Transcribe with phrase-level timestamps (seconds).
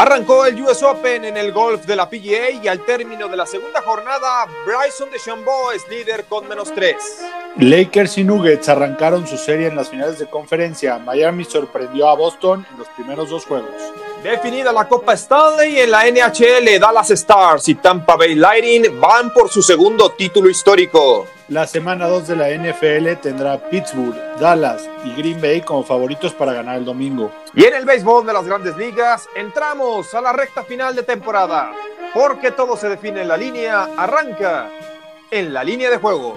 [0.00, 3.44] Arrancó el US Open en el golf de la PGA y al término de la
[3.44, 7.20] segunda jornada, Bryson DeChambeau es líder con menos tres.
[7.58, 10.98] Lakers y Nuggets arrancaron su serie en las finales de conferencia.
[10.98, 13.70] Miami sorprendió a Boston en los primeros dos juegos.
[14.22, 19.48] Definida la Copa Stanley en la NHL, Dallas Stars y Tampa Bay Lightning van por
[19.48, 21.26] su segundo título histórico.
[21.48, 26.52] La semana 2 de la NFL tendrá Pittsburgh, Dallas y Green Bay como favoritos para
[26.52, 27.32] ganar el domingo.
[27.54, 31.72] Y en el béisbol de las grandes ligas, entramos a la recta final de temporada.
[32.14, 34.68] Porque todo se define en la línea, arranca
[35.30, 36.36] en la línea de juego.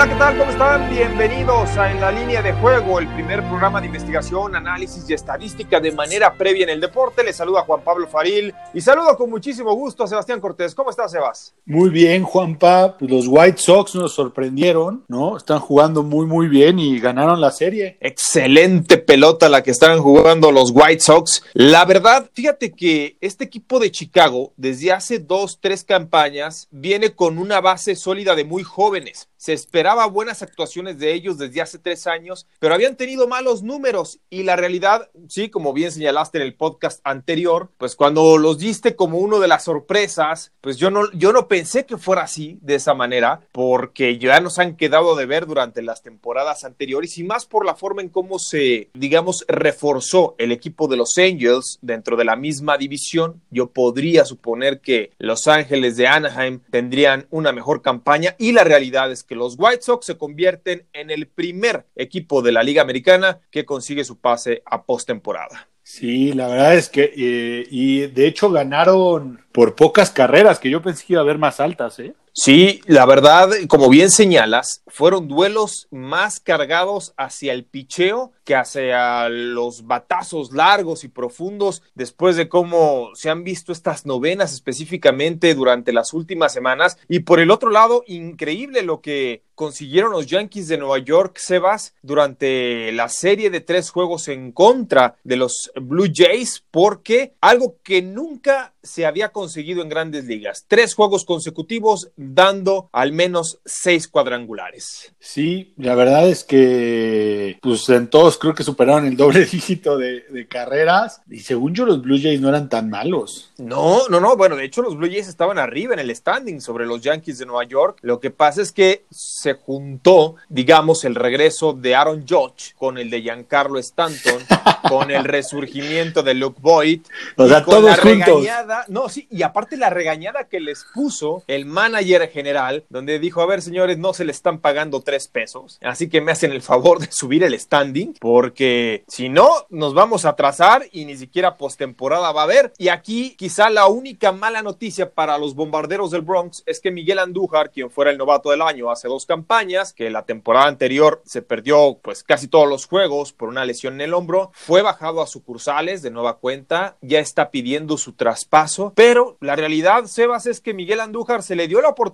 [0.00, 0.38] Hola, ¿qué tal?
[0.38, 0.90] ¿Cómo están?
[0.90, 5.80] Bienvenidos a En la línea de juego, el primer programa de investigación, análisis y estadística
[5.80, 7.24] de manera previa en el deporte.
[7.24, 10.72] Les saluda Juan Pablo Faril y saludo con muchísimo gusto a Sebastián Cortés.
[10.72, 11.52] ¿Cómo estás, Sebas?
[11.66, 12.96] Muy bien, Juanpa.
[12.96, 15.36] Pues los White Sox nos sorprendieron, ¿no?
[15.36, 17.98] Están jugando muy, muy bien y ganaron la serie.
[18.00, 21.42] Excelente pelota la que están jugando los White Sox.
[21.54, 27.36] La verdad, fíjate que este equipo de Chicago, desde hace dos, tres campañas, viene con
[27.36, 29.28] una base sólida de muy jóvenes.
[29.36, 29.52] Se
[29.88, 34.42] esperaba buenas actuaciones de ellos desde hace tres años, pero habían tenido malos números y
[34.42, 39.16] la realidad, sí, como bien señalaste en el podcast anterior, pues cuando los diste como
[39.16, 42.92] uno de las sorpresas, pues yo no, yo no pensé que fuera así, de esa
[42.92, 47.64] manera, porque ya nos han quedado de ver durante las temporadas anteriores y más por
[47.64, 52.36] la forma en cómo se, digamos, reforzó el equipo de los Angels dentro de la
[52.36, 53.40] misma división.
[53.50, 59.10] Yo podría suponer que Los Ángeles de Anaheim tendrían una mejor campaña y la realidad
[59.10, 63.40] es que los White Sox se convierten en el primer equipo de la Liga Americana
[63.50, 65.68] que consigue su pase a postemporada.
[65.82, 70.82] Sí, la verdad es que, eh, y de hecho ganaron por pocas carreras, que yo
[70.82, 72.14] pensé que iba a haber más altas, ¿eh?
[72.40, 79.28] Sí, la verdad, como bien señalas, fueron duelos más cargados hacia el picheo que hacia
[79.28, 85.92] los batazos largos y profundos después de cómo se han visto estas novenas específicamente durante
[85.92, 86.96] las últimas semanas.
[87.08, 91.92] Y por el otro lado, increíble lo que consiguieron los Yankees de Nueva York, Sebas,
[92.00, 98.00] durante la serie de tres juegos en contra de los Blue Jays, porque algo que
[98.00, 100.64] nunca se había conseguido en grandes ligas.
[100.68, 105.12] Tres juegos consecutivos dando al menos seis cuadrangulares.
[105.18, 110.22] Sí, la verdad es que pues en todos creo que superaron el doble dígito de,
[110.30, 113.50] de, carreras y según yo los Blue Jays no eran tan malos.
[113.58, 116.86] No, no, no, bueno, de hecho los Blue Jays estaban arriba en el standing sobre
[116.86, 117.98] los Yankees de Nueva York.
[118.02, 123.10] Lo que pasa es que se juntó, digamos, el regreso de Aaron Judge con el
[123.10, 124.42] de Giancarlo Stanton,
[124.88, 127.02] con el resurgimiento de Luke Boyd.
[127.36, 128.26] O sea, con todos la juntos.
[128.26, 133.40] regañada, no, sí, y aparte la regañada que les puso el manager general, donde dijo,
[133.40, 136.62] a ver, señores, no se le están pagando tres pesos, así que me hacen el
[136.62, 141.56] favor de subir el standing, porque si no, nos vamos a atrasar y ni siquiera
[141.56, 142.72] postemporada va a haber.
[142.78, 147.18] Y aquí quizá la única mala noticia para los bombarderos del Bronx es que Miguel
[147.18, 151.42] Andújar, quien fuera el novato del año hace dos campañas, que la temporada anterior se
[151.42, 155.26] perdió pues casi todos los juegos por una lesión en el hombro, fue bajado a
[155.26, 160.74] sucursales de nueva cuenta, ya está pidiendo su traspaso, pero la realidad, Sebas, es que
[160.74, 162.07] Miguel Andújar se le dio la oportunidad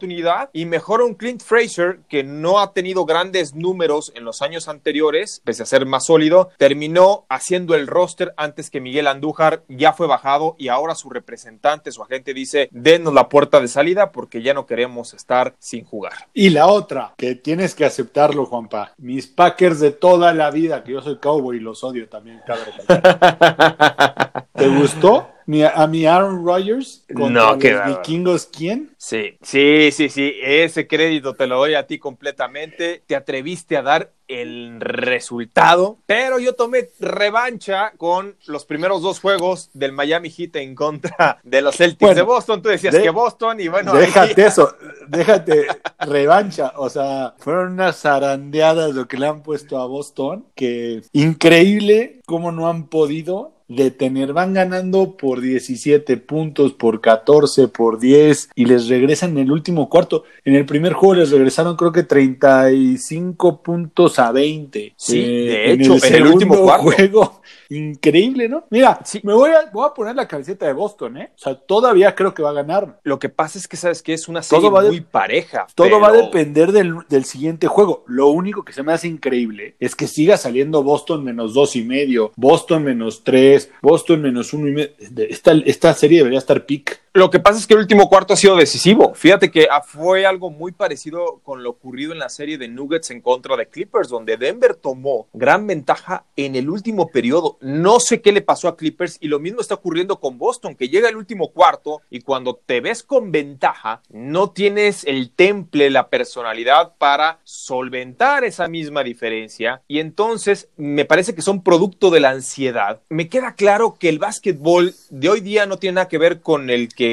[0.52, 5.40] y mejora un Clint Fraser que no ha tenido grandes números en los años anteriores,
[5.44, 10.06] pese a ser más sólido, terminó haciendo el roster antes que Miguel Andújar ya fue
[10.06, 14.54] bajado y ahora su representante, su agente dice, denos la puerta de salida porque ya
[14.54, 16.28] no queremos estar sin jugar.
[16.32, 20.92] Y la otra, que tienes que aceptarlo, Juanpa, mis Packers de toda la vida, que
[20.92, 22.74] yo soy cowboy y los odio también, cabrón.
[24.54, 25.33] ¿Te gustó?
[25.46, 28.90] Mi, a mi Aaron Rodgers contra No, qué los vikingos, ¿quién?
[28.96, 33.02] Sí, sí, sí, sí, ese crédito te lo doy a ti completamente.
[33.06, 39.68] Te atreviste a dar el resultado, pero yo tomé revancha con los primeros dos juegos
[39.74, 42.62] del Miami Heat en contra de los Celtics Bueno, de Boston.
[42.62, 44.74] Tú decías de- que Boston y bueno, déjate ahí- eso,
[45.08, 45.66] déjate
[46.00, 46.72] revancha.
[46.76, 52.50] O sea, fueron unas zarandeadas lo que le han puesto a Boston, que increíble cómo
[52.52, 58.66] no han podido de tener, van ganando por 17 puntos, por 14, por 10 y
[58.66, 60.24] les regresan en el último cuarto.
[60.44, 64.94] En el primer juego les regresaron creo que 35 puntos a 20.
[64.96, 67.40] Sí, eh, de hecho, en el, último juego
[67.70, 68.64] increíble, ¿no?
[68.70, 69.20] Mira, sí.
[69.22, 71.30] me voy a, voy a poner la camiseta de Boston, ¿eh?
[71.34, 73.00] O sea, todavía creo que va a ganar.
[73.02, 75.66] Lo que pasa es que, ¿sabes que Es una serie muy pareja.
[75.74, 78.04] Todo va a depender del, del, siguiente juego.
[78.06, 81.82] Lo único que se me hace increíble es que siga saliendo Boston menos dos y
[81.82, 84.92] medio, Boston menos tres, Boston menos uno y medio.
[85.28, 87.03] Esta, esta serie debería estar pick.
[87.16, 89.14] Lo que pasa es que el último cuarto ha sido decisivo.
[89.14, 93.20] Fíjate que fue algo muy parecido con lo ocurrido en la serie de Nuggets en
[93.20, 97.56] contra de Clippers, donde Denver tomó gran ventaja en el último periodo.
[97.60, 100.88] No sé qué le pasó a Clippers y lo mismo está ocurriendo con Boston, que
[100.88, 106.08] llega el último cuarto y cuando te ves con ventaja, no tienes el temple, la
[106.08, 112.30] personalidad para solventar esa misma diferencia y entonces me parece que son producto de la
[112.30, 113.02] ansiedad.
[113.08, 116.70] Me queda claro que el básquetbol de hoy día no tiene nada que ver con
[116.70, 117.03] el que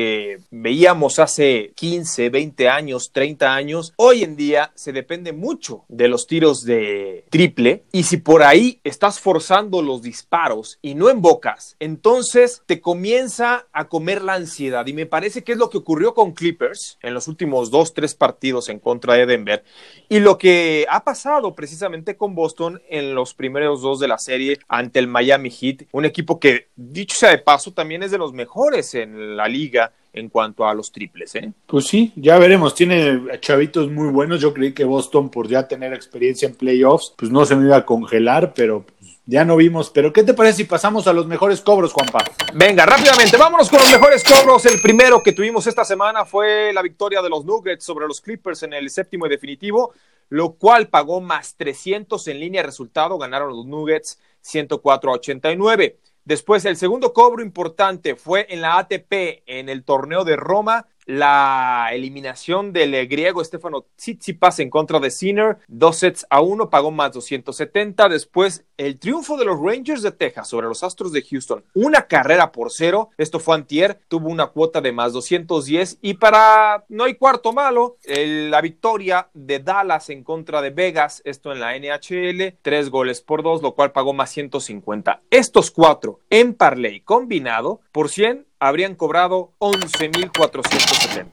[0.49, 6.27] veíamos hace 15, 20 años, 30 años, hoy en día se depende mucho de los
[6.27, 12.63] tiros de triple y si por ahí estás forzando los disparos y no embocas, entonces
[12.65, 14.85] te comienza a comer la ansiedad.
[14.87, 18.15] Y me parece que es lo que ocurrió con Clippers en los últimos dos, tres
[18.15, 19.63] partidos en contra de Denver
[20.09, 24.59] y lo que ha pasado precisamente con Boston en los primeros dos de la serie
[24.67, 28.33] ante el Miami Heat, un equipo que dicho sea de paso también es de los
[28.33, 29.80] mejores en la liga
[30.13, 31.35] en cuanto a los triples.
[31.35, 31.53] ¿eh?
[31.65, 32.75] Pues sí, ya veremos.
[32.75, 34.41] Tiene chavitos muy buenos.
[34.41, 37.77] Yo creí que Boston, por ya tener experiencia en playoffs, pues no se me iba
[37.77, 39.89] a congelar, pero pues, ya no vimos.
[39.89, 42.23] Pero ¿qué te parece si pasamos a los mejores cobros, Juanpa?
[42.53, 44.65] Venga, rápidamente, vámonos con los mejores cobros.
[44.65, 48.63] El primero que tuvimos esta semana fue la victoria de los Nuggets sobre los Clippers
[48.63, 49.93] en el séptimo y definitivo,
[50.29, 53.17] lo cual pagó más 300 en línea de resultado.
[53.17, 55.97] Ganaron los Nuggets 104 a 89.
[56.25, 61.89] Después, el segundo cobro importante fue en la ATP, en el torneo de Roma, la
[61.91, 66.91] eliminación del eh, griego Stefano Tsitsipas en contra de Sinner, dos sets a uno, pagó
[66.91, 68.09] más 270.
[68.09, 72.51] Después, el triunfo de los Rangers de Texas sobre los Astros de Houston, una carrera
[72.51, 73.09] por cero.
[73.17, 75.99] Esto fue antier, tuvo una cuota de más 210.
[76.01, 81.51] Y para no hay cuarto malo, la victoria de Dallas en contra de Vegas, esto
[81.51, 85.21] en la NHL, tres goles por dos, lo cual pagó más 150.
[85.29, 91.27] Estos cuatro en parlay combinado por 100 habrían cobrado 11.470.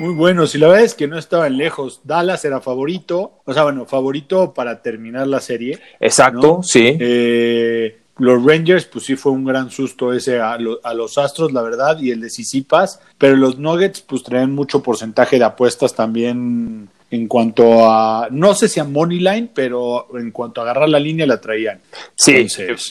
[0.00, 2.00] Muy bueno, si la verdad es que no estaban lejos.
[2.02, 5.78] Dallas era favorito, o sea, bueno, favorito para terminar la serie.
[6.00, 6.96] Exacto, sí.
[6.98, 11.62] Eh, los Rangers, pues sí fue un gran susto ese a, a, los Astros, la
[11.62, 16.88] verdad, y el de Sisipas, pero los Nuggets, pues traen mucho porcentaje de apuestas también
[17.12, 21.26] en cuanto a, no sé si a Moneyline, pero en cuanto a agarrar la línea
[21.26, 21.78] la traían.
[22.14, 22.46] Sí,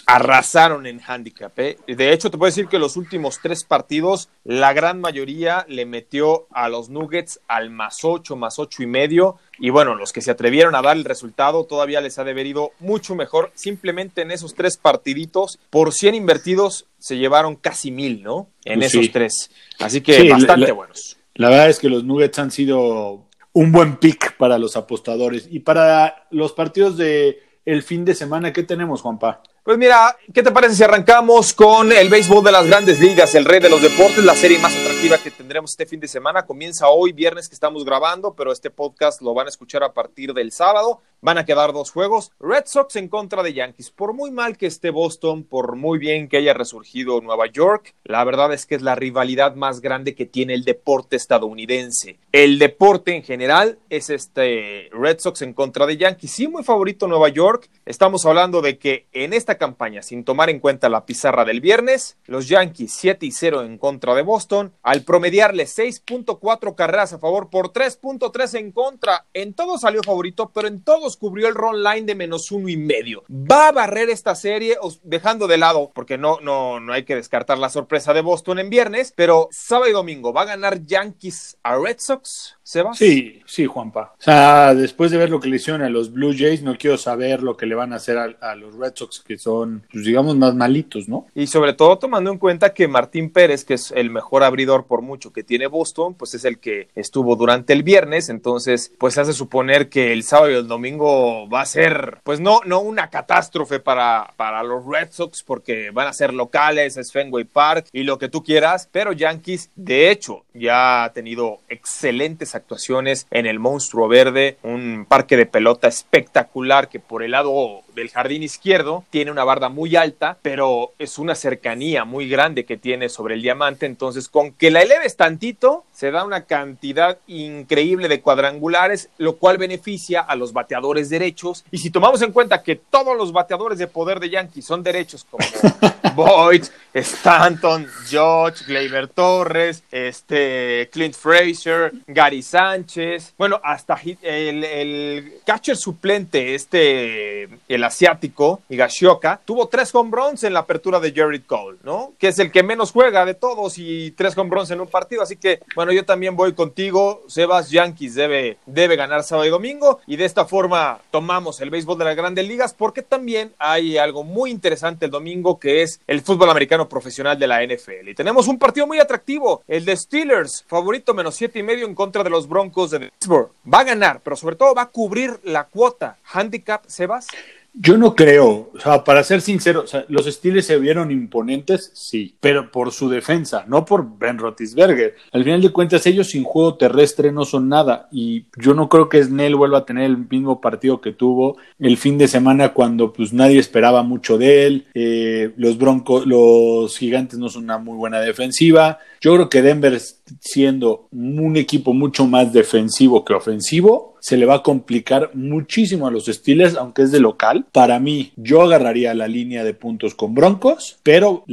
[0.05, 1.57] arrasaron en handicap.
[1.57, 1.79] ¿eh?
[1.87, 6.45] De hecho, te puedo decir que los últimos tres partidos, la gran mayoría le metió
[6.51, 9.39] a los Nuggets al más ocho, más ocho y medio.
[9.57, 12.45] Y bueno, los que se atrevieron a dar el resultado todavía les ha de haber
[12.45, 13.51] ido mucho mejor.
[13.55, 18.49] Simplemente en esos tres partiditos, por 100 invertidos, se llevaron casi mil, ¿no?
[18.65, 19.49] En pues esos tres.
[19.79, 21.17] Así que bastante buenos.
[21.33, 25.47] La verdad es que los Nuggets han sido un buen pick para los apostadores.
[25.49, 29.41] Y para los partidos de el fin de semana, ¿qué tenemos, Juanpa?
[29.63, 33.45] Pues mira, ¿qué te parece si arrancamos con el béisbol de las grandes ligas, el
[33.45, 36.45] rey de los deportes, la serie más atractiva que tendremos este fin de semana?
[36.45, 40.33] Comienza hoy, viernes que estamos grabando, pero este podcast lo van a escuchar a partir
[40.33, 41.01] del sábado.
[41.23, 42.31] Van a quedar dos juegos.
[42.39, 43.91] Red Sox en contra de Yankees.
[43.91, 48.23] Por muy mal que esté Boston, por muy bien que haya resurgido Nueva York, la
[48.23, 52.17] verdad es que es la rivalidad más grande que tiene el deporte estadounidense.
[52.31, 56.31] El deporte en general es este Red Sox en contra de Yankees.
[56.31, 57.69] Sí, muy favorito Nueva York.
[57.85, 62.17] Estamos hablando de que en esta campaña, sin tomar en cuenta la pizarra del viernes,
[62.25, 67.49] los Yankees 7 y 0 en contra de Boston, al promediarle 6.4 carreras a favor
[67.49, 69.25] por 3.3 en contra.
[69.33, 72.75] En todos salió favorito, pero en todos cubrió el run line de menos uno y
[72.75, 73.23] medio.
[73.29, 77.57] Va a barrer esta serie, dejando de lado, porque no, no, no hay que descartar
[77.57, 81.77] la sorpresa de Boston en viernes, pero sábado y domingo, ¿va a ganar Yankees a
[81.77, 82.57] Red Sox?
[82.61, 82.97] ¿Sebas?
[82.97, 84.15] Sí, sí, Juanpa.
[84.19, 86.97] O sea, después de ver lo que le hicieron a los Blue Jays, no quiero
[86.97, 90.35] saber lo que le van a hacer a, los Red Sox, que son, pues, digamos,
[90.35, 91.27] más malitos, ¿no?
[91.33, 95.01] Y sobre todo tomando en cuenta que Martín Pérez, que es el mejor abridor por
[95.01, 99.33] mucho que tiene Boston, pues es el que estuvo durante el viernes, entonces, pues hace
[99.33, 103.79] suponer que el sábado y el domingo va a ser, pues no, no una catástrofe
[103.79, 108.17] para, para los Red Sox, porque van a ser locales, es Fenway Park y lo
[108.17, 114.07] que tú quieras, pero Yankees, de hecho, ya ha tenido excelentes actuaciones en el Monstruo
[114.07, 119.43] Verde, un parque de pelota espectacular que por el lado del jardín izquierdo, tiene una
[119.43, 124.29] barda muy alta, pero es una cercanía muy grande que tiene sobre el diamante, entonces
[124.29, 130.21] con que la eleves tantito, se da una cantidad increíble de cuadrangulares, lo cual beneficia
[130.21, 131.63] a los bateadores derechos.
[131.71, 135.25] Y si tomamos en cuenta que todos los bateadores de poder de Yankees son derechos,
[135.29, 135.45] como
[136.15, 145.77] Boyd, Stanton, George, Gleyber Torres, este, Clint Fraser, Gary Sánchez, bueno, hasta el, el catcher
[145.77, 151.79] suplente, este, el asiático, Higashioka, tuvo tres home runs en la apertura de Jared Cole,
[151.83, 152.13] ¿no?
[152.17, 155.21] Que es el que menos juega de todos y tres home runs en un partido.
[155.21, 157.23] Así que, bueno, yo también voy contigo.
[157.27, 159.99] Sebas Yankees debe, debe ganar sábado y domingo.
[160.07, 164.23] Y de esta forma tomamos el béisbol de las grandes ligas porque también hay algo
[164.23, 168.09] muy interesante el domingo que es el fútbol americano profesional de la NFL.
[168.09, 171.95] Y tenemos un partido muy atractivo, el de Steelers, favorito menos siete y medio en
[171.95, 173.51] contra de los Broncos de Pittsburgh.
[173.71, 176.17] Va a ganar, pero sobre todo va a cubrir la cuota.
[176.31, 177.27] Handicap, Sebas.
[177.73, 181.89] Yo no creo, o sea, para ser sincero, o sea, los Steelers se vieron imponentes,
[181.93, 185.15] sí, pero por su defensa, no por Ben Roethlisberger.
[185.31, 189.07] Al final de cuentas, ellos sin juego terrestre no son nada y yo no creo
[189.07, 193.13] que Snell vuelva a tener el mismo partido que tuvo el fin de semana cuando
[193.13, 194.87] pues nadie esperaba mucho de él.
[194.93, 198.99] Eh, los Broncos, los Gigantes no son una muy buena defensiva.
[199.21, 199.93] Yo creo que Denver
[200.39, 206.11] siendo un equipo mucho más defensivo que ofensivo, se le va a complicar muchísimo a
[206.11, 207.65] los Steelers, aunque es de local.
[207.71, 211.43] Para mí, yo agarraría la línea de puntos con Broncos, pero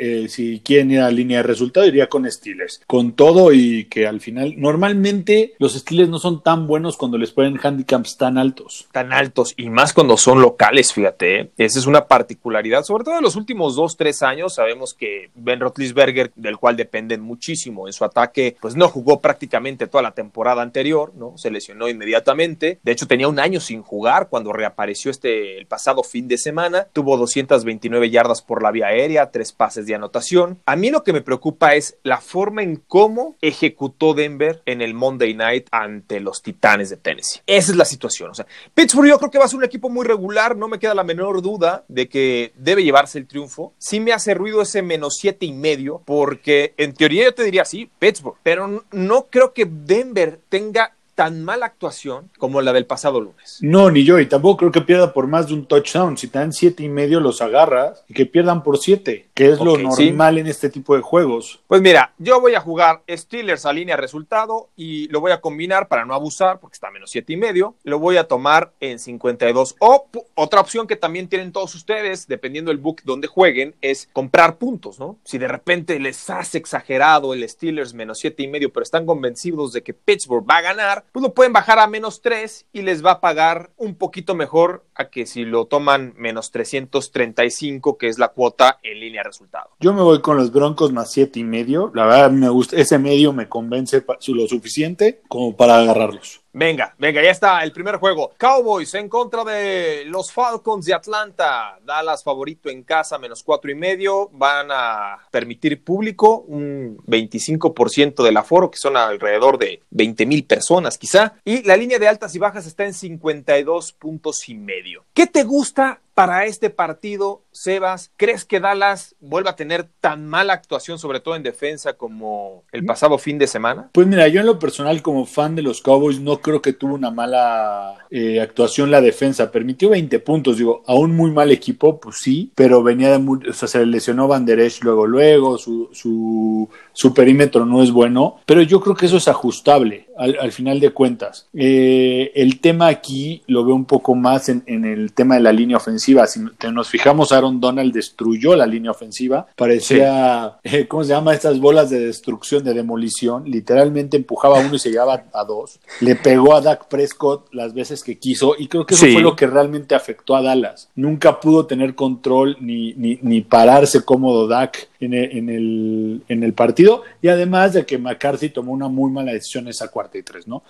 [0.00, 2.82] eh, si quieren ir a la línea de resultado, iría con Steelers.
[2.86, 7.30] Con todo y que al final, normalmente los Steelers no son tan buenos cuando les
[7.30, 8.88] ponen handicaps tan altos.
[8.90, 11.40] Tan altos, y más cuando son locales, fíjate.
[11.40, 11.50] ¿eh?
[11.56, 14.54] Esa es una particularidad, sobre todo en los últimos dos, tres años.
[14.54, 16.76] Sabemos que Ben Roethlisberger, del cual
[17.16, 21.36] dependen muchísimo en su ataque, pues no jugó prácticamente toda la temporada anterior, ¿no?
[21.36, 22.78] Se lesionó inmediatamente.
[22.82, 26.88] De hecho, tenía un año sin jugar cuando reapareció este el pasado fin de semana.
[26.92, 30.58] Tuvo 229 yardas por la vía aérea, tres pases de anotación.
[30.66, 34.94] A mí lo que me preocupa es la forma en cómo ejecutó Denver en el
[34.94, 37.40] Monday Night ante los Titanes de Tennessee.
[37.46, 38.30] Esa es la situación.
[38.30, 40.56] O sea, Pittsburgh yo creo que va a ser un equipo muy regular.
[40.56, 43.74] No me queda la menor duda de que debe llevarse el triunfo.
[43.78, 47.90] Sí me hace ruido ese menos siete y medio, porque en yo te diría sí,
[47.98, 53.58] Pittsburgh, pero no creo que Denver tenga tan mala actuación como la del pasado lunes.
[53.62, 56.16] No, ni yo, y tampoco creo que pierda por más de un touchdown.
[56.16, 59.58] Si te dan siete y medio, los agarras y que pierdan por siete, que es
[59.58, 61.60] lo normal en este tipo de juegos.
[61.66, 65.88] Pues mira, yo voy a jugar Steelers a línea resultado y lo voy a combinar
[65.88, 67.74] para no abusar, porque está menos siete y medio.
[67.82, 69.76] Lo voy a tomar en 52.
[69.78, 74.58] O otra opción que también tienen todos ustedes, dependiendo del book donde jueguen, es comprar
[74.58, 75.16] puntos, ¿no?
[75.24, 79.72] Si de repente les hace exagerado el Steelers menos siete y medio, pero están convencidos
[79.72, 83.04] de que Pittsburgh va a ganar, pues lo pueden bajar a menos 3 y les
[83.04, 88.18] va a pagar un poquito mejor a que si lo toman menos 335, que es
[88.18, 89.70] la cuota en línea resultado.
[89.80, 91.90] Yo me voy con los Broncos más siete y medio.
[91.94, 96.40] La verdad me gusta, ese medio me convence lo suficiente como para agarrarlos.
[96.58, 98.32] Venga, venga, ya está el primer juego.
[98.38, 101.78] Cowboys en contra de los Falcons de Atlanta.
[101.84, 104.30] Dallas favorito en casa, menos cuatro y medio.
[104.32, 110.96] Van a permitir público un 25% del aforo, que son alrededor de 20 mil personas
[110.96, 111.34] quizá.
[111.44, 115.04] Y la línea de altas y bajas está en 52 puntos y medio.
[115.12, 118.10] ¿Qué te gusta para este partido, Sebas?
[118.16, 122.86] ¿Crees que Dallas vuelva a tener tan mala actuación, sobre todo en defensa, como el
[122.86, 123.90] pasado fin de semana?
[123.92, 126.94] Pues mira, yo en lo personal, como fan de los Cowboys, no creo que tuvo
[126.94, 129.52] una mala eh, actuación la defensa.
[129.52, 133.46] Permitió 20 puntos, digo, a un muy mal equipo, pues sí, pero venía de muy,
[133.46, 137.90] o sea, se lesionó Van Der Esch luego, luego, su, su, su, perímetro no es
[137.90, 141.46] bueno, pero yo creo que eso es ajustable al, final de cuentas.
[141.52, 145.52] Eh, el tema aquí lo veo un poco más en, en el tema de la
[145.52, 146.40] línea ofensiva si
[146.72, 149.46] nos fijamos, Aaron Donald destruyó la línea ofensiva.
[149.56, 151.34] Parecía, eh, ¿cómo se llama?
[151.34, 153.44] Estas bolas de destrucción, de demolición.
[153.46, 155.80] Literalmente empujaba a uno y se llevaba a dos.
[156.00, 159.36] Le pegó a Dak Prescott las veces que quiso y creo que eso fue lo
[159.36, 160.88] que realmente afectó a Dallas.
[160.94, 167.02] Nunca pudo tener control ni, ni, ni pararse cómodo Dak en el, en, el, partido
[167.20, 170.62] y además de que McCarthy tomó una muy mala decisión esa cuarta y tres, ¿no?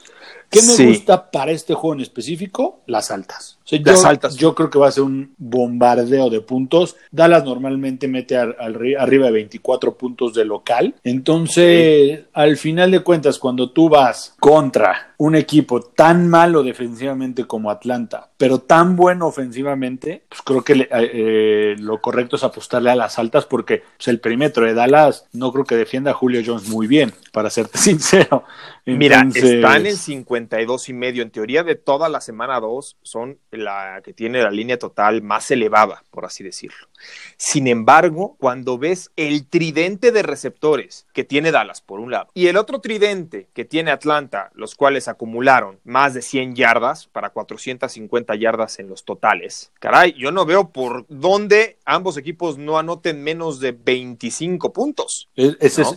[0.51, 2.81] ¿Qué me gusta para este juego en específico?
[2.87, 3.56] Las altas.
[3.71, 4.37] Las altas.
[4.37, 6.97] Yo creo que va a ser un bombardeo de puntos.
[7.11, 10.95] Dallas normalmente mete arriba de 24 puntos de local.
[11.03, 17.71] Entonces, al final de cuentas, cuando tú vas contra un equipo tan malo defensivamente como
[17.71, 22.97] Atlanta, pero tan bueno ofensivamente, pues creo que eh, eh, lo correcto es apostarle a
[22.97, 26.69] las altas porque pues, el perímetro de Dallas no creo que defienda a Julio Jones
[26.69, 28.45] muy bien, para serte sincero.
[28.85, 31.23] Mira, están en 52 y medio.
[31.23, 35.51] En teoría, de toda la semana 2 son la que tiene la línea total más
[35.51, 36.89] elevada, por así decirlo.
[37.37, 42.47] Sin embargo, cuando ves el tridente de receptores que tiene Dallas, por un lado, y
[42.47, 48.35] el otro tridente que tiene Atlanta, los cuales acumularon más de 100 yardas para 450
[48.37, 53.61] yardas en los totales, caray, yo no veo por dónde ambos equipos no anoten menos
[53.61, 55.29] de 25 puntos.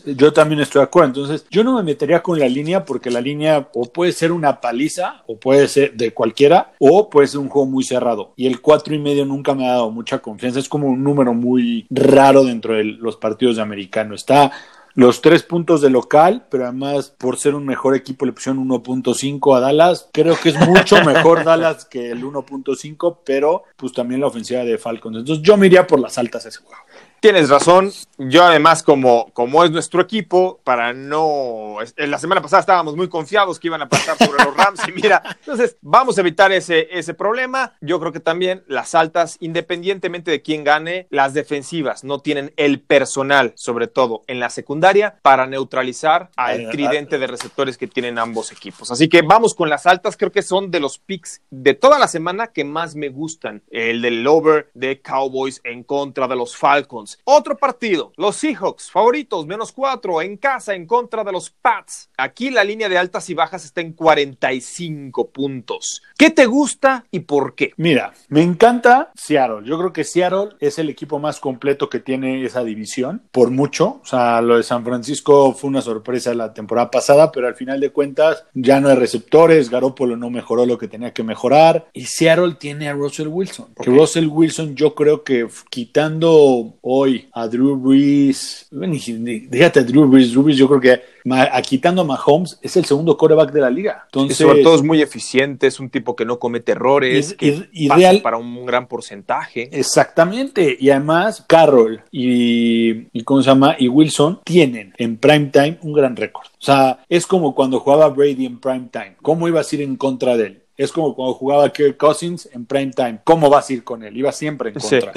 [0.05, 1.07] yo también estoy de acuerdo.
[1.07, 4.61] Entonces, yo no me metería con la línea porque la línea o puede ser una
[4.61, 8.33] paliza o puede ser de cualquiera o puede ser un juego muy cerrado.
[8.35, 10.59] Y el cuatro y medio nunca me ha dado mucha confianza.
[10.59, 14.15] Es como un número muy raro dentro de los partidos de americano.
[14.15, 14.51] Está
[14.99, 19.55] los tres puntos de local, pero además por ser un mejor equipo le pusieron 1.5
[19.55, 20.09] a Dallas.
[20.11, 24.77] Creo que es mucho mejor Dallas que el 1.5, pero pues también la ofensiva de
[24.77, 25.19] Falcons.
[25.19, 26.83] Entonces yo me iría por las altas a ese juego.
[27.19, 27.91] Tienes razón.
[28.17, 31.77] Yo además, como, como es nuestro equipo, para no...
[31.97, 35.21] La semana pasada estábamos muy confiados que iban a pasar sobre los Rams y mira,
[35.39, 37.73] entonces vamos a evitar ese, ese problema.
[37.81, 42.79] Yo creo que también las altas, independientemente de quién gane, las defensivas no tienen el
[42.79, 48.51] personal, sobre todo en la secundaria, para neutralizar al tridente de receptores que tienen ambos
[48.51, 48.91] equipos.
[48.91, 52.07] Así que vamos con las altas, creo que son de los picks de toda la
[52.07, 53.61] semana que más me gustan.
[53.69, 57.08] El del over de Cowboys en contra de los Falcons.
[57.23, 62.09] Otro partido, los Seahawks, favoritos, menos cuatro, en casa, en contra de los Pats.
[62.17, 66.01] Aquí la línea de altas y bajas está en 45 puntos.
[66.17, 67.71] ¿Qué te gusta y por qué?
[67.77, 69.67] Mira, me encanta Seattle.
[69.67, 73.99] Yo creo que Seattle es el equipo más completo que tiene esa división, por mucho.
[74.03, 77.79] O sea, lo de San Francisco fue una sorpresa la temporada pasada, pero al final
[77.79, 82.05] de cuentas ya no hay receptores, Garoppolo no mejoró lo que tenía que mejorar y
[82.05, 83.73] Seattle tiene a Russell Wilson.
[83.75, 90.31] Que Russell Wilson yo creo que quitando hoy a Drew Brees, déjate a Drew Brees,
[90.31, 91.01] Drew Brees yo creo que
[91.31, 94.03] a, quitando a Mahomes es el segundo coreback de la liga.
[94.05, 98.37] Entonces, sobre todo es muy eficiente, es un tipo que no comete errores, ideal, para
[98.37, 99.69] un gran porcentaje.
[99.71, 103.75] Exactamente, y además Carroll y, y ¿cómo se llama?
[103.77, 106.47] Y Wilson tienen en prime time un gran récord.
[106.47, 109.15] O sea, es como cuando jugaba Brady en prime time.
[109.21, 110.63] ¿Cómo ibas a ir en contra de él?
[110.79, 113.19] Es como cuando jugaba Kirk Cousins en prime time.
[113.25, 114.15] ¿Cómo vas a ir con él?
[114.15, 115.11] Iba siempre en contra.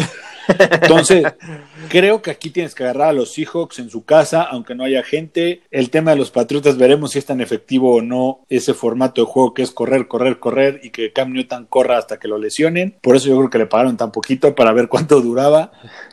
[0.59, 1.25] Entonces,
[1.88, 5.05] creo que aquí tienes que agarrar a los Seahawks en su casa, aunque no haya
[5.05, 5.62] gente.
[5.70, 9.31] El tema de los Patriotas, veremos si es tan efectivo o no ese formato de
[9.31, 12.98] juego que es correr, correr, correr y que Cam Newton corra hasta que lo lesionen.
[13.01, 15.70] Por eso yo creo que le pagaron tan poquito para ver cuánto duraba.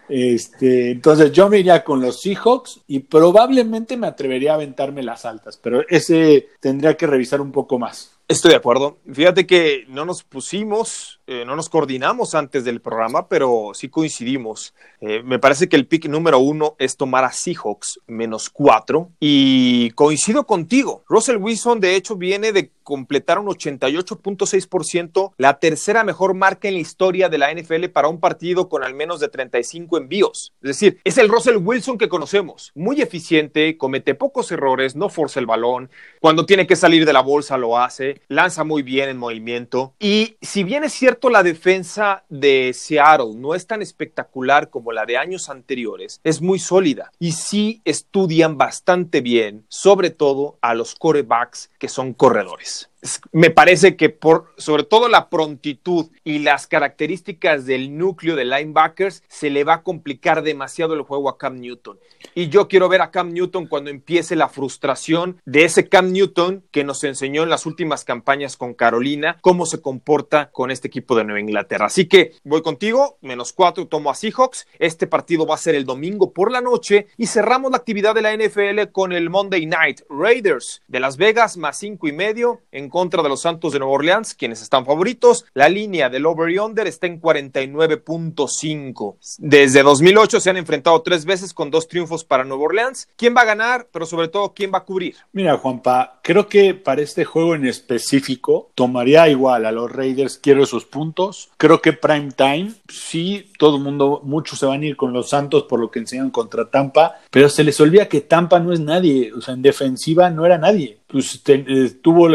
[0.08, 5.26] Este, entonces yo me iría con los Seahawks y probablemente me atrevería a aventarme las
[5.26, 8.19] altas, pero ese tendría que revisar un poco más.
[8.30, 9.00] Estoy de acuerdo.
[9.12, 14.74] Fíjate que no nos pusimos, eh, no nos coordinamos antes del programa, pero sí coincidimos.
[15.00, 19.92] Eh, me parece que el pick número uno es tomar a Seahawks menos cuatro y
[19.92, 21.04] coincido contigo.
[21.08, 26.80] Russell Wilson, de hecho, viene de completar un 88.6%, la tercera mejor marca en la
[26.80, 30.54] historia de la NFL para un partido con al menos de 35 envíos.
[30.64, 32.72] Es decir, es el Russell Wilson que conocemos.
[32.74, 35.92] Muy eficiente, comete pocos errores, no forza el balón.
[36.20, 39.94] Cuando tiene que salir de la bolsa lo hace, lanza muy bien en movimiento.
[40.00, 45.06] Y si bien es cierto la defensa de Seattle no es tan espectacular como la
[45.06, 50.96] de años anteriores, es muy sólida y sí estudian bastante bien, sobre todo a los
[50.96, 52.89] corebacks que son corredores
[53.32, 59.24] me parece que por sobre todo la prontitud y las características del núcleo de linebackers
[59.28, 61.98] se le va a complicar demasiado el juego a Cam Newton.
[62.36, 66.64] Y yo quiero ver a Cam Newton cuando empiece la frustración de ese Cam Newton
[66.72, 71.16] que nos enseñó en las últimas campañas con Carolina cómo se comporta con este equipo
[71.16, 71.86] de Nueva Inglaterra.
[71.86, 74.68] Así que voy contigo, menos cuatro, tomo a Seahawks.
[74.78, 78.22] Este partido va a ser el domingo por la noche y cerramos la actividad de
[78.22, 82.89] la NFL con el Monday Night Raiders de Las Vegas más cinco y medio en
[82.90, 85.46] contra de los Santos de Nueva Orleans, quienes están favoritos.
[85.54, 89.16] La línea del over y under está en 49.5.
[89.38, 93.08] Desde 2008 se han enfrentado tres veces con dos triunfos para Nueva Orleans.
[93.16, 93.88] ¿Quién va a ganar?
[93.92, 95.16] Pero sobre todo, ¿quién va a cubrir?
[95.32, 100.38] Mira, Juanpa, creo que para este juego en específico tomaría igual a los Raiders.
[100.38, 101.50] Quiero esos puntos.
[101.58, 105.30] Creo que prime time, sí, todo el mundo, muchos se van a ir con los
[105.30, 108.80] Santos por lo que enseñan contra Tampa, pero se les olvida que Tampa no es
[108.80, 109.34] nadie.
[109.34, 112.28] O sea, en defensiva no era nadie pues eh, tuvo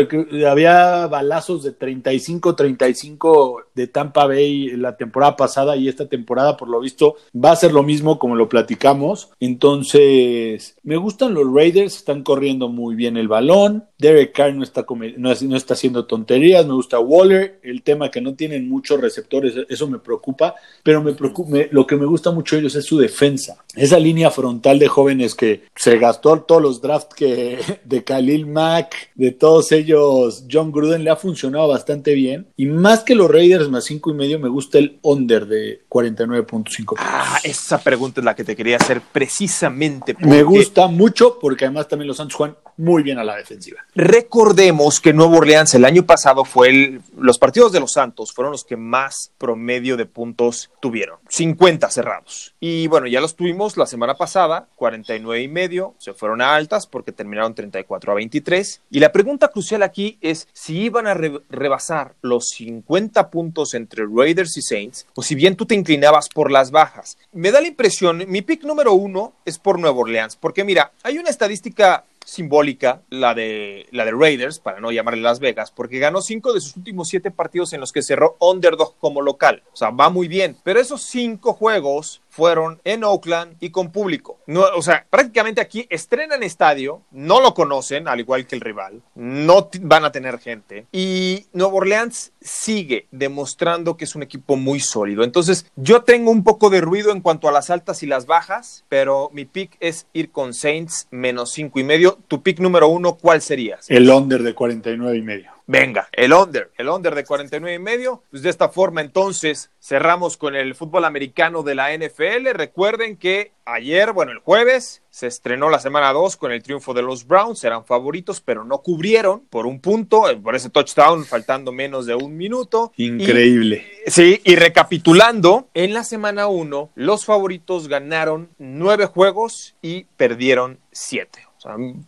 [0.49, 6.69] había balazos de 35 35 de Tampa Bay la temporada pasada y esta temporada por
[6.69, 9.31] lo visto va a ser lo mismo como lo platicamos.
[9.39, 14.85] Entonces me gustan los Raiders están corriendo muy bien el balón Derek Carr no está,
[15.17, 19.89] no, está haciendo tonterías, me gusta Waller, el tema que no tienen muchos receptores, eso
[19.89, 23.65] me preocupa, pero me preocupa, lo que me gusta mucho de ellos es su defensa.
[23.75, 29.11] Esa línea frontal de jóvenes que se gastó todos los drafts que, de Khalil Mack,
[29.15, 32.47] de todos ellos, John Gruden le ha funcionado bastante bien.
[32.57, 36.95] Y más que los Raiders más cinco y medio, me gusta el under de 49.5.
[36.99, 40.17] Ah, esa pregunta es la que te quería hacer precisamente.
[40.21, 43.85] Me gusta mucho porque además también los Santos juegan muy bien a la defensiva.
[43.95, 48.53] Recordemos que Nuevo Orleans el año pasado fue el, los partidos de los Santos fueron
[48.53, 52.55] los que más promedio de puntos tuvieron, 50 cerrados.
[52.61, 56.87] Y bueno, ya los tuvimos la semana pasada, 49 y medio, se fueron a altas
[56.87, 58.81] porque terminaron 34 a 23.
[58.91, 64.57] Y la pregunta crucial aquí es si iban a rebasar los 50 puntos entre Raiders
[64.57, 67.19] y Saints o si bien tú te inclinabas por las bajas.
[67.33, 71.19] Me da la impresión, mi pick número uno es por Nuevo Orleans, porque mira, hay
[71.19, 76.23] una estadística simbólica la de, la de Raiders, para no llamarle Las Vegas, porque ganó
[76.23, 79.63] cinco de sus últimos siete partidos en los que cerró underdog como local.
[79.73, 80.57] O sea, va muy bien.
[80.65, 84.39] Pero esos cinco juegos fueron en Oakland y con público.
[84.47, 89.03] No, o sea, prácticamente aquí estrenan estadio, no lo conocen, al igual que el rival,
[89.15, 90.87] no van a tener gente.
[90.91, 95.23] Y Nuevo Orleans sigue demostrando que es un equipo muy sólido.
[95.23, 98.85] Entonces, yo tengo un poco de ruido en cuanto a las altas y las bajas,
[98.89, 102.19] pero mi pick es ir con Saints menos cinco y medio.
[102.27, 103.79] Tu pick número uno, ¿cuál sería?
[103.89, 105.54] El under de 49 y medio.
[105.67, 108.23] Venga, el under, el under de 49 y medio.
[108.31, 112.51] Pues de esta forma entonces cerramos con el fútbol americano de la NFL.
[112.53, 117.03] Recuerden que ayer, bueno, el jueves se estrenó la semana 2 con el triunfo de
[117.03, 117.65] los Browns.
[117.65, 122.15] Eran favoritos, pero no cubrieron por un punto, eh, por ese touchdown, faltando menos de
[122.15, 122.93] un minuto.
[122.97, 123.87] Increíble.
[124.07, 130.79] sí, y recapitulando, en la semana 1 los favoritos ganaron nueve juegos y perdieron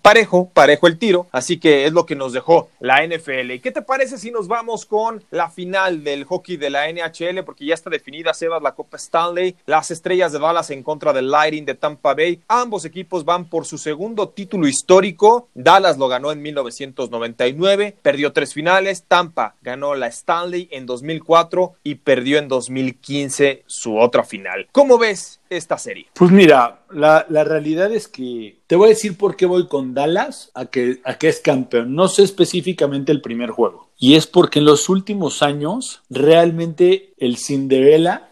[0.02, 1.26] parejo, parejo el tiro.
[1.32, 3.52] Así que es lo que nos dejó la NFL.
[3.52, 7.44] ¿Y qué te parece si nos vamos con la final del hockey de la NHL?
[7.44, 9.56] Porque ya está definida, Sebas, la Copa Stanley.
[9.66, 12.40] Las estrellas de Dallas en contra del Lightning de Tampa Bay.
[12.48, 15.48] Ambos equipos van por su segundo título histórico.
[15.54, 19.04] Dallas lo ganó en 1999, perdió tres finales.
[19.06, 24.68] Tampa ganó la Stanley en 2004 y perdió en 2015 su otra final.
[24.72, 26.06] ¿Cómo ves esta serie?
[26.14, 30.50] Pues mira, la, realidad es que te voy a decir por qué voy con Dallas
[30.54, 31.94] a que, a que es campeón.
[31.94, 33.88] No sé específicamente el primer juego.
[33.98, 38.30] Y es porque en los últimos años realmente el Cinderella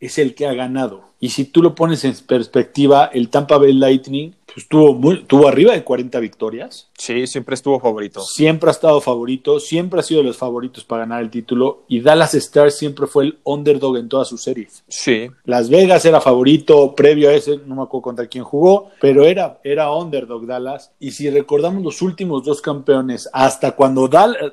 [0.00, 1.04] es el que ha ganado.
[1.20, 5.84] Y si tú lo pones en perspectiva, el Tampa Bay Lightning pues, tuvo, arriba de
[5.84, 6.88] 40 victorias.
[6.96, 8.22] Sí, siempre estuvo favorito.
[8.22, 11.84] Siempre ha estado favorito, siempre ha sido de los favoritos para ganar el título.
[11.88, 14.84] Y Dallas Stars siempre fue el underdog en todas sus series.
[14.88, 15.28] Sí.
[15.44, 19.58] Las Vegas era favorito previo a ese, no me acuerdo contra quién jugó, pero era,
[19.62, 20.92] era underdog Dallas.
[21.00, 24.08] Y si recordamos los últimos dos campeones, hasta cuando,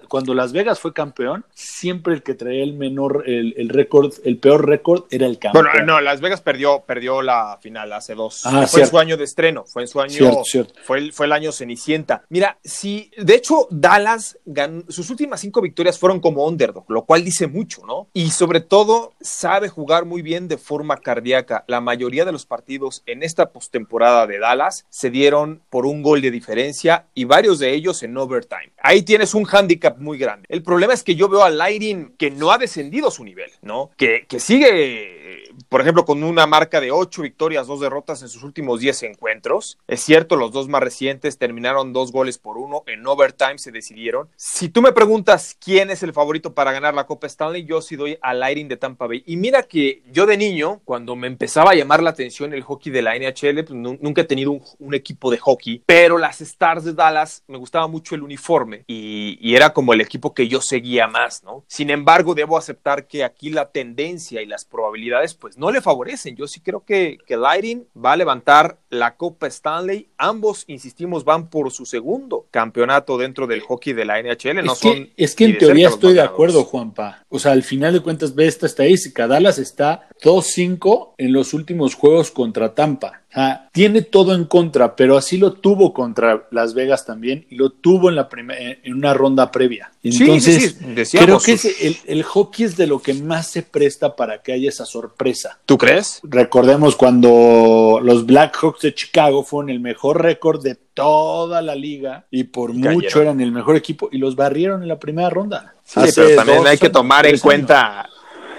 [0.09, 4.67] cuando Las Vegas fue campeón, siempre el que traía el menor, el, récord, el peor
[4.67, 5.65] récord era el campeón.
[5.71, 8.45] Bueno, no, Las Vegas perdió, perdió la final hace dos.
[8.45, 10.43] Ah, fue su año de estreno, fue en su año,
[10.83, 12.23] Fue, el, fue el año Cenicienta.
[12.29, 17.23] Mira, si, de hecho, Dallas ganó, sus últimas cinco victorias fueron como underdog, lo cual
[17.23, 18.07] dice mucho, ¿no?
[18.13, 21.63] Y sobre todo, sabe jugar muy bien de forma cardíaca.
[21.67, 26.21] La mayoría de los partidos en esta postemporada de Dallas se dieron por un gol
[26.21, 28.71] de diferencia y varios de ellos en overtime.
[28.77, 30.47] Ahí tienes un handicap muy grande.
[30.49, 33.91] El problema es que yo veo a Lighting que no ha descendido su nivel, ¿no?
[33.97, 35.22] Que, que sigue,
[35.69, 39.77] por ejemplo, con una marca de ocho victorias, dos derrotas en sus últimos diez encuentros.
[39.87, 44.29] Es cierto, los dos más recientes terminaron dos goles por uno, en overtime se decidieron.
[44.35, 47.95] Si tú me preguntas quién es el favorito para ganar la Copa Stanley, yo sí
[47.95, 49.23] doy al Lightning de Tampa Bay.
[49.25, 52.91] Y mira que yo de niño, cuando me empezaba a llamar la atención el hockey
[52.91, 56.93] de la NHL, pues nunca he tenido un, equipo de hockey, pero las Stars de
[56.93, 61.07] Dallas me gustaba mucho el uniforme y, y era como el equipo que yo seguía
[61.07, 61.63] más, ¿no?
[61.67, 66.37] Sin embargo, debo aceptar que aquí la tendencia y las probabilidades pues no le favorecen.
[66.37, 70.07] Yo sí creo que, que Lightning va a levantar la Copa Stanley.
[70.17, 74.63] Ambos, insistimos, van por su segundo campeonato dentro del hockey de la NHL.
[74.63, 77.25] No es, que, es que en teoría estoy de acuerdo, Juanpa.
[77.27, 79.27] O sea, al final de cuentas, ve esta estadística.
[79.27, 83.22] Dallas está 2-5 en los últimos juegos contra Tampa.
[83.71, 88.09] Tiene todo en contra, pero así lo tuvo contra Las Vegas también y lo tuvo
[88.09, 89.91] en, la en una ronda previa.
[90.03, 90.77] Entonces,
[91.11, 94.69] creo que el, el, hockey es de lo que más se presta para que haya
[94.69, 95.59] esa sorpresa.
[95.65, 96.19] ¿Tú crees?
[96.23, 102.43] Recordemos cuando los Blackhawks de Chicago fueron el mejor récord de toda la liga y
[102.43, 105.73] por mucho eran el mejor equipo y los barrieron en la primera ronda.
[105.83, 108.09] Sí, pero también hay que tomar en cuenta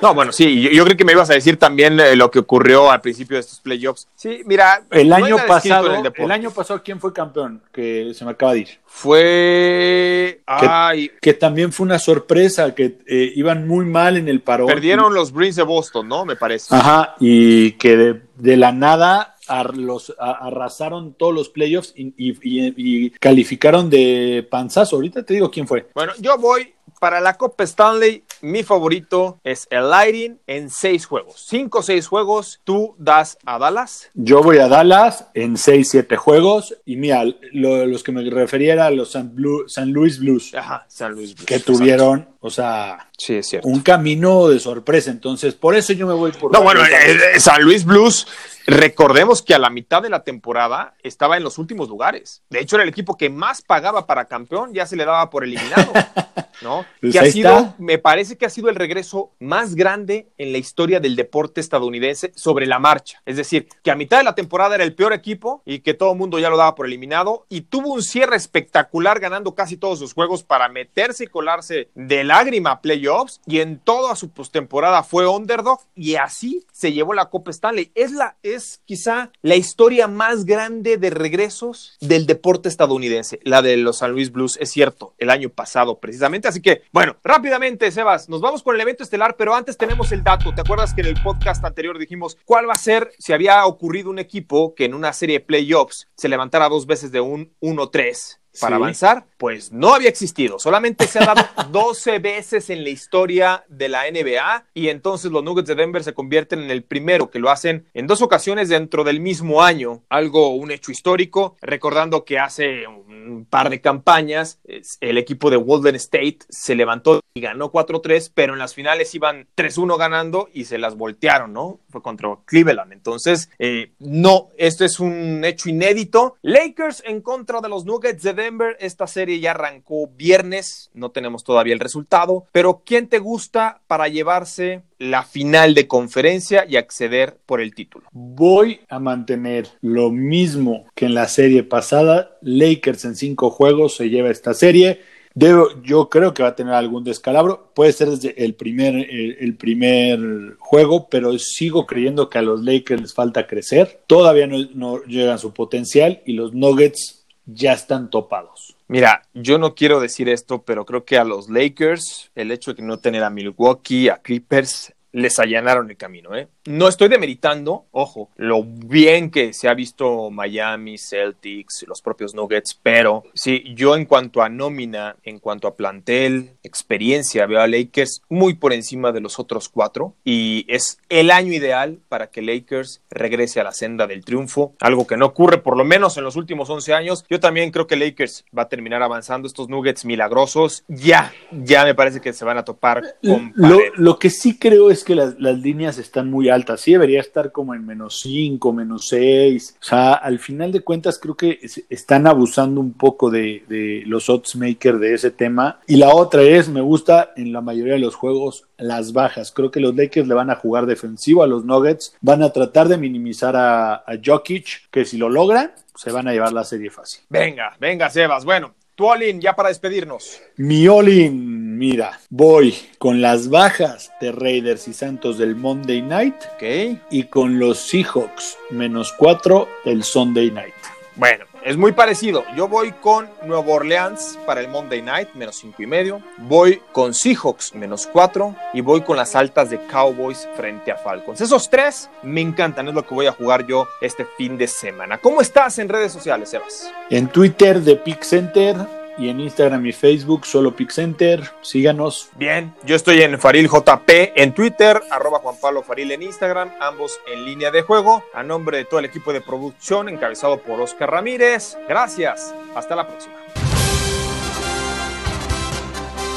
[0.04, 2.38] No, bueno, sí, yo, yo creo que me ibas a decir también eh, lo que
[2.38, 4.06] ocurrió al principio de estos playoffs.
[4.14, 7.62] Sí, mira, El no año pasado, el año pasado, ¿quién fue campeón?
[7.72, 8.68] Que se me acaba de ir.
[8.86, 10.40] fue.
[10.46, 14.66] Ay, Que también fue una sorpresa, que eh, iban muy mal en el parón.
[14.66, 16.24] perdieron los Bruins de Boston, ¿no?
[16.24, 16.74] Me parece.
[16.74, 22.08] Ajá, y que de, de la nada ar- los, a- arrasaron todos los playoffs y,
[22.16, 22.74] y- y-
[23.06, 24.96] y calificaron de panzazo.
[24.96, 25.88] Ahorita te digo quién fue.
[25.94, 26.72] Bueno, yo voy
[27.04, 28.24] para la Copa Stanley.
[28.40, 31.34] Mi favorito es el Lightning en seis juegos.
[31.46, 32.62] Cinco o seis juegos.
[32.64, 34.08] Tú das a Dallas.
[34.14, 36.74] Yo voy a Dallas en 6-7 juegos.
[36.86, 40.86] Y mira, lo- los que me refería era los San, Blu- San Luis Blues, Ajá,
[40.88, 41.34] San Luis.
[41.34, 41.44] Blues.
[41.46, 43.68] que tuvieron, o sea, Sí, es cierto.
[43.68, 45.10] un camino de sorpresa.
[45.10, 48.26] Entonces, por eso yo me voy por No, bueno, eh, eh, San Luis Blues,
[48.66, 52.42] recordemos que a la mitad de la temporada estaba en los últimos lugares.
[52.48, 55.44] De hecho, era el equipo que más pagaba para campeón, ya se le daba por
[55.44, 55.92] eliminado.
[56.64, 56.84] ¿No?
[57.00, 57.74] Pues que ha sido, está.
[57.78, 62.32] me parece que ha sido el regreso más grande en la historia del deporte estadounidense
[62.34, 63.22] sobre la marcha.
[63.26, 66.12] Es decir, que a mitad de la temporada era el peor equipo y que todo
[66.12, 69.98] el mundo ya lo daba por eliminado y tuvo un cierre espectacular ganando casi todos
[69.98, 75.02] sus juegos para meterse y colarse de lágrima a playoffs y en toda su postemporada
[75.02, 77.92] fue underdog y así se llevó la Copa Stanley.
[77.94, 83.76] Es la es quizá la historia más grande de regresos del deporte estadounidense, la de
[83.76, 86.48] los San Luis Blues, es cierto, el año pasado precisamente.
[86.54, 90.22] Así que, bueno, rápidamente, Sebas, nos vamos con el evento estelar, pero antes tenemos el
[90.22, 90.54] dato.
[90.54, 94.08] ¿Te acuerdas que en el podcast anterior dijimos cuál va a ser si había ocurrido
[94.08, 98.38] un equipo que en una serie de playoffs se levantara dos veces de un 1-3?
[98.60, 98.82] Para Sí.
[98.82, 100.58] avanzar, pues no había existido.
[100.58, 105.42] Solamente se ha dado 12 veces en la historia de la NBA y entonces los
[105.42, 109.02] Nuggets de Denver se convierten en el primero que lo hacen en dos ocasiones dentro
[109.04, 110.02] del mismo año.
[110.08, 114.60] Algo, un hecho histórico, recordando que hace un par de campañas
[115.00, 119.48] el equipo de Golden State se levantó y ganó 4-3, pero en las finales iban
[119.56, 121.80] 3-1 ganando y se las voltearon, ¿no?
[121.88, 122.92] Fue contra Cleveland.
[122.92, 126.36] Entonces, eh, no, esto es un hecho inédito.
[126.42, 128.43] Lakers en contra de los Nuggets de Denver.
[128.78, 134.08] Esta serie ya arrancó viernes, no tenemos todavía el resultado, pero ¿quién te gusta para
[134.08, 138.06] llevarse la final de conferencia y acceder por el título?
[138.12, 142.36] Voy a mantener lo mismo que en la serie pasada.
[142.42, 145.00] Lakers en cinco juegos se lleva esta serie.
[145.34, 147.72] Yo creo que va a tener algún descalabro.
[147.74, 153.00] Puede ser desde el primer, el primer juego, pero sigo creyendo que a los Lakers
[153.00, 154.02] les falta crecer.
[154.06, 158.76] Todavía no, no llegan a su potencial y los Nuggets ya están topados.
[158.88, 162.82] Mira, yo no quiero decir esto, pero creo que a los Lakers, el hecho de
[162.82, 166.48] no tener a Milwaukee, a Clippers, les allanaron el camino, ¿eh?
[166.66, 172.78] No estoy demeritando, ojo, lo bien que se ha visto Miami, Celtics, los propios Nuggets,
[172.82, 178.22] pero sí, yo en cuanto a nómina, en cuanto a plantel, experiencia, veo a Lakers
[178.30, 183.02] muy por encima de los otros cuatro y es el año ideal para que Lakers
[183.10, 186.36] regrese a la senda del triunfo, algo que no ocurre por lo menos en los
[186.36, 187.26] últimos 11 años.
[187.28, 190.84] Yo también creo que Lakers va a terminar avanzando estos Nuggets milagrosos.
[190.88, 195.04] Ya, ya me parece que se van a topar con Lo, que sí creo es
[195.04, 196.80] que las, las líneas están muy altas.
[196.80, 199.76] Sí debería estar como en menos 5, menos 6.
[199.80, 204.02] O sea, al final de cuentas creo que es- están abusando un poco de, de
[204.06, 205.80] los odds maker de ese tema.
[205.86, 209.52] Y la otra es, me gusta en la mayoría de los juegos las bajas.
[209.52, 212.16] Creo que los Lakers le van a jugar defensivo a los Nuggets.
[212.20, 216.32] Van a tratar de minimizar a, a Jokic, que si lo logran, se van a
[216.32, 217.22] llevar la serie fácil.
[217.28, 218.44] Venga, venga, Sebas.
[218.44, 220.40] Bueno, tú, Olin, ya para despedirnos.
[220.56, 226.98] Mi Olin, mira, voy con las bajas de Raiders y Santos del Monday Night Ok.
[227.10, 230.74] y con los Seahawks menos 4 del Sunday Night.
[231.16, 232.44] Bueno, es muy parecido.
[232.54, 236.20] Yo voy con Nueva Orleans para el Monday Night, menos cinco y medio.
[236.36, 238.54] Voy con Seahawks, menos cuatro.
[238.74, 241.40] Y voy con las altas de Cowboys frente a Falcons.
[241.40, 245.16] Esos tres me encantan, es lo que voy a jugar yo este fin de semana.
[245.18, 246.92] ¿Cómo estás en redes sociales, Sebas?
[247.08, 248.76] En Twitter de Pick Center
[249.18, 251.42] y en Instagram y Facebook solo Pick Center.
[251.62, 252.28] Síganos.
[252.36, 257.20] Bien, yo estoy en Faril JP en Twitter, arroba Juan Pablo Faril en Instagram, ambos
[257.32, 258.24] en línea de juego.
[258.34, 262.54] A nombre de todo el equipo de producción encabezado por Oscar Ramírez, gracias.
[262.74, 263.34] Hasta la próxima.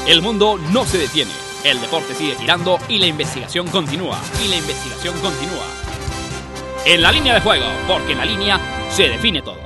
[0.06, 1.32] El mundo no se detiene.
[1.64, 4.18] El deporte sigue girando y la investigación continúa.
[4.42, 5.66] Y la investigación continúa.
[6.86, 8.60] En la línea de juego, porque en la línea
[8.90, 9.58] se define todo.